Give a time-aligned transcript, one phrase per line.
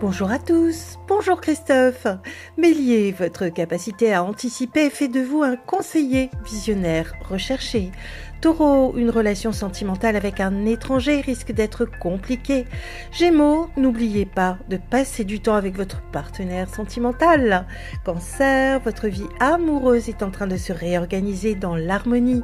[0.00, 2.06] Bonjour à tous, bonjour Christophe.
[2.56, 7.92] Bélier, votre capacité à anticiper fait de vous un conseiller visionnaire recherché.
[8.40, 12.64] Taureau, une relation sentimentale avec un étranger risque d'être compliquée.
[13.12, 17.66] Gémeaux, n'oubliez pas de passer du temps avec votre partenaire sentimental.
[18.02, 22.42] Cancer, votre vie amoureuse est en train de se réorganiser dans l'harmonie.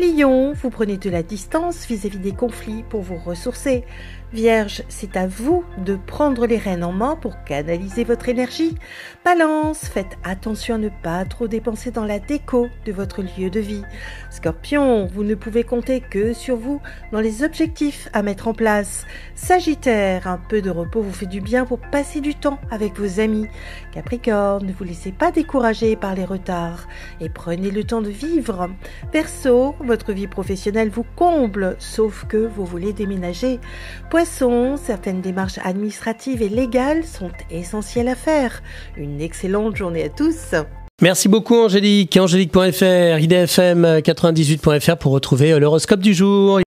[0.00, 3.84] Lion, vous prenez de la distance vis-à-vis des conflits pour vous ressourcer.
[4.32, 8.76] Vierge, c'est à vous de prendre les rênes en main pour canaliser votre énergie.
[9.24, 13.58] Balance, faites attention à ne pas trop dépenser dans la déco de votre lieu de
[13.58, 13.82] vie.
[14.30, 19.06] Scorpion, vous ne pouvez compter que sur vous dans les objectifs à mettre en place.
[19.34, 23.20] Sagittaire, un peu de repos vous fait du bien pour passer du temps avec vos
[23.20, 23.46] amis.
[23.92, 26.86] Capricorne, ne vous laissez pas décourager par les retards
[27.20, 28.68] et prenez le temps de vivre.
[29.10, 33.58] Verseau, votre vie professionnelle vous comble, sauf que vous voulez déménager.
[34.10, 38.62] Poisson, certaines démarches administratives et légales sont essentielles à faire.
[38.96, 40.54] Une excellente journée à tous.
[41.00, 42.16] Merci beaucoup Angélique.
[42.16, 46.56] Angélique.fr, idfm98.fr pour retrouver l'horoscope du jour.